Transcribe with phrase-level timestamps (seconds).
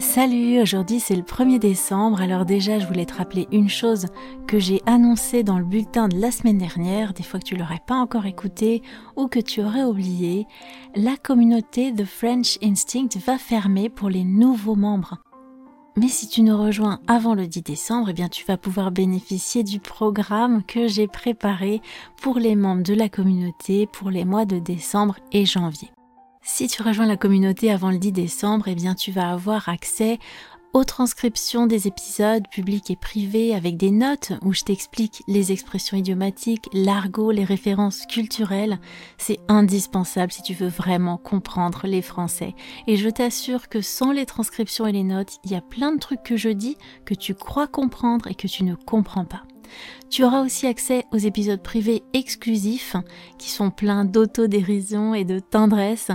[0.00, 4.06] Salut, aujourd'hui c'est le 1er décembre, alors déjà je voulais te rappeler une chose
[4.46, 7.82] que j'ai annoncée dans le bulletin de la semaine dernière, des fois que tu l'aurais
[7.84, 8.82] pas encore écouté
[9.16, 10.46] ou que tu aurais oublié,
[10.94, 15.18] la communauté The French Instinct va fermer pour les nouveaux membres.
[15.96, 19.64] Mais si tu nous rejoins avant le 10 décembre, eh bien tu vas pouvoir bénéficier
[19.64, 21.82] du programme que j'ai préparé
[22.22, 25.90] pour les membres de la communauté pour les mois de décembre et janvier.
[26.50, 30.18] Si tu rejoins la communauté avant le 10 décembre, eh bien tu vas avoir accès
[30.72, 35.98] aux transcriptions des épisodes publics et privés avec des notes où je t'explique les expressions
[35.98, 38.80] idiomatiques, l'argot, les références culturelles.
[39.18, 42.54] C'est indispensable si tu veux vraiment comprendre les Français.
[42.86, 46.00] Et je t'assure que sans les transcriptions et les notes, il y a plein de
[46.00, 49.42] trucs que je dis que tu crois comprendre et que tu ne comprends pas.
[50.10, 52.96] Tu auras aussi accès aux épisodes privés exclusifs
[53.38, 56.10] qui sont pleins d'autodérision et de tendresse.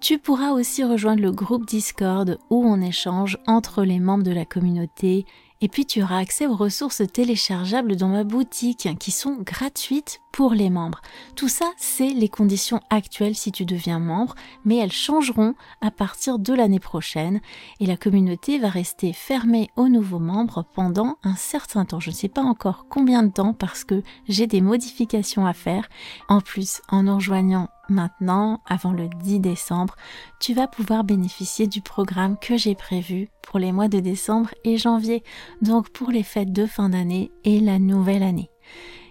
[0.00, 4.44] Tu pourras aussi rejoindre le groupe Discord où on échange entre les membres de la
[4.44, 5.24] communauté
[5.62, 10.54] et puis tu auras accès aux ressources téléchargeables dans ma boutique qui sont gratuites pour
[10.54, 11.00] les membres.
[11.36, 16.38] Tout ça, c'est les conditions actuelles si tu deviens membre, mais elles changeront à partir
[16.38, 17.40] de l'année prochaine
[17.80, 22.00] et la communauté va rester fermée aux nouveaux membres pendant un certain temps.
[22.00, 25.88] Je ne sais pas encore combien de temps parce que j'ai des modifications à faire.
[26.28, 29.94] En plus, en nous rejoignant maintenant, avant le 10 décembre,
[30.40, 34.78] tu vas pouvoir bénéficier du programme que j'ai prévu pour les mois de décembre et
[34.78, 35.22] janvier,
[35.60, 38.51] donc pour les fêtes de fin d'année et la nouvelle année.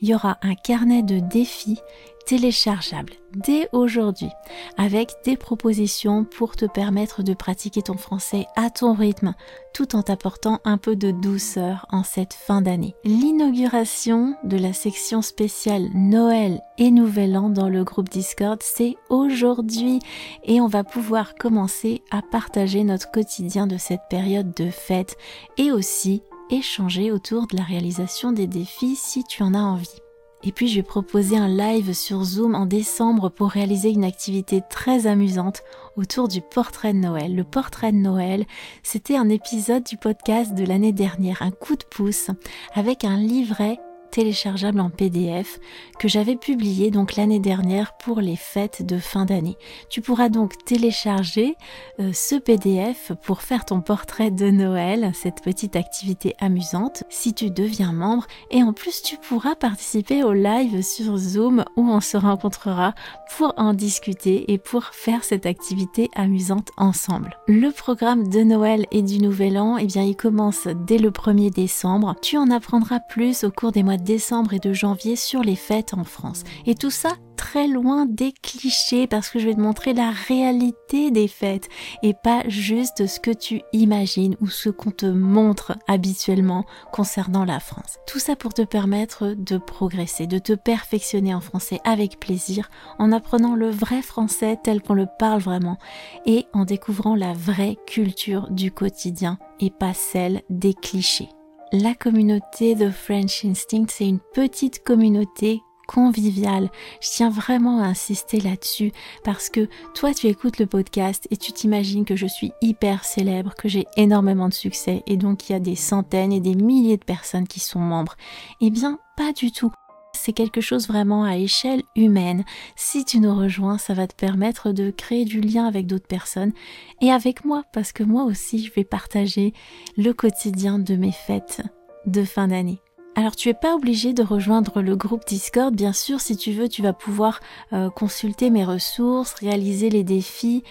[0.00, 1.80] Il y aura un carnet de défis
[2.26, 4.30] téléchargeable dès aujourd'hui
[4.76, 9.34] avec des propositions pour te permettre de pratiquer ton français à ton rythme
[9.72, 12.94] tout en t'apportant un peu de douceur en cette fin d'année.
[13.04, 20.00] L'inauguration de la section spéciale Noël et Nouvel An dans le groupe Discord, c'est aujourd'hui
[20.44, 25.16] et on va pouvoir commencer à partager notre quotidien de cette période de fête
[25.58, 30.00] et aussi échanger autour de la réalisation des défis si tu en as envie.
[30.42, 34.62] Et puis je vais proposer un live sur Zoom en décembre pour réaliser une activité
[34.70, 35.62] très amusante
[35.96, 37.34] autour du portrait de Noël.
[37.34, 38.44] Le portrait de Noël,
[38.82, 42.30] c'était un épisode du podcast de l'année dernière, un coup de pouce,
[42.74, 43.80] avec un livret
[44.16, 45.60] téléchargeable en PDF
[45.98, 49.58] que j'avais publié donc l'année dernière pour les fêtes de fin d'année.
[49.90, 51.54] Tu pourras donc télécharger
[52.00, 57.50] euh, ce PDF pour faire ton portrait de Noël, cette petite activité amusante si tu
[57.50, 62.16] deviens membre et en plus tu pourras participer au live sur Zoom où on se
[62.16, 62.94] rencontrera
[63.36, 67.36] pour en discuter et pour faire cette activité amusante ensemble.
[67.48, 71.52] Le programme de Noël et du Nouvel An, eh bien il commence dès le 1er
[71.52, 72.14] décembre.
[72.22, 75.92] Tu en apprendras plus au cours des mois décembre et de janvier sur les fêtes
[75.92, 76.44] en France.
[76.64, 81.10] Et tout ça très loin des clichés parce que je vais te montrer la réalité
[81.10, 81.68] des fêtes
[82.02, 87.60] et pas juste ce que tu imagines ou ce qu'on te montre habituellement concernant la
[87.60, 87.98] France.
[88.06, 93.12] Tout ça pour te permettre de progresser, de te perfectionner en français avec plaisir en
[93.12, 95.78] apprenant le vrai français tel qu'on le parle vraiment
[96.24, 101.28] et en découvrant la vraie culture du quotidien et pas celle des clichés.
[101.72, 106.70] La communauté de French Instinct, c'est une petite communauté conviviale.
[107.00, 108.92] Je tiens vraiment à insister là-dessus
[109.24, 113.54] parce que toi tu écoutes le podcast et tu t'imagines que je suis hyper célèbre,
[113.56, 116.98] que j'ai énormément de succès et donc il y a des centaines et des milliers
[116.98, 118.14] de personnes qui sont membres.
[118.60, 119.72] Eh bien, pas du tout
[120.16, 122.44] c'est quelque chose vraiment à échelle humaine.
[122.74, 126.52] Si tu nous rejoins, ça va te permettre de créer du lien avec d'autres personnes
[127.00, 129.52] et avec moi, parce que moi aussi, je vais partager
[129.96, 131.62] le quotidien de mes fêtes
[132.06, 132.80] de fin d'année.
[133.18, 136.68] Alors tu es pas obligé de rejoindre le groupe Discord, bien sûr si tu veux
[136.68, 137.40] tu vas pouvoir
[137.72, 140.62] euh, consulter mes ressources, réaliser les défis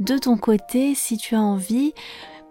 [0.00, 1.94] de ton côté si tu as envie.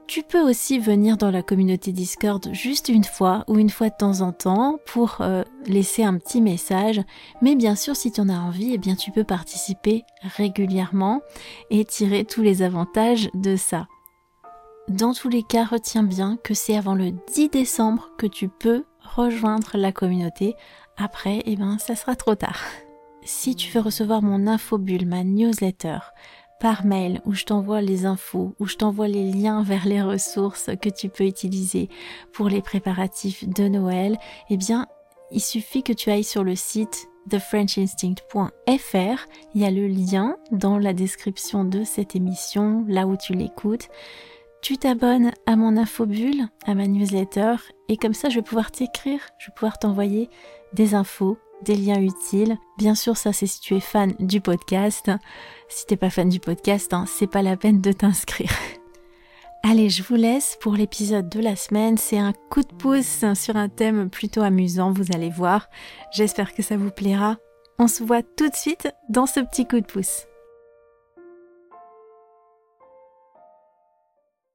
[0.06, 3.96] Tu peux aussi venir dans la communauté Discord juste une fois ou une fois de
[3.98, 7.02] temps en temps pour euh, laisser un petit message.
[7.42, 11.22] Mais bien sûr, si tu en as envie, eh bien tu peux participer régulièrement
[11.70, 13.88] et tirer tous les avantages de ça.
[14.90, 18.84] Dans tous les cas, retiens bien que c'est avant le 10 décembre que tu peux
[19.16, 20.56] rejoindre la communauté.
[20.98, 22.60] Après, eh ben, ça sera trop tard.
[23.24, 26.00] Si tu veux recevoir mon infobulle, ma newsletter,
[26.64, 30.70] par mail où je t'envoie les infos, où je t'envoie les liens vers les ressources
[30.82, 31.90] que tu peux utiliser
[32.32, 34.18] pour les préparatifs de Noël,
[34.50, 34.88] eh bien,
[35.30, 39.28] il suffit que tu ailles sur le site thefrenchinstinct.fr.
[39.54, 43.90] Il y a le lien dans la description de cette émission, là où tu l'écoutes.
[44.62, 47.56] Tu t'abonnes à mon infobulle, à ma newsletter,
[47.90, 50.30] et comme ça je vais pouvoir t'écrire, je vais pouvoir t'envoyer
[50.72, 52.58] des infos, des liens utiles.
[52.78, 55.10] Bien sûr, ça c'est si tu es fan du podcast.
[55.70, 58.52] Si t'es pas fan du podcast, hein, c'est pas la peine de t'inscrire.
[59.64, 61.98] Allez, je vous laisse pour l'épisode de la semaine.
[61.98, 65.70] C'est un coup de pouce sur un thème plutôt amusant, vous allez voir.
[66.12, 67.38] J'espère que ça vous plaira.
[67.80, 70.28] On se voit tout de suite dans ce petit coup de pouce.